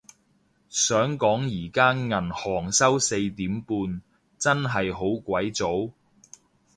[0.67, 4.01] 想講而家銀行收四點半，
[4.39, 5.93] 真係好鬼早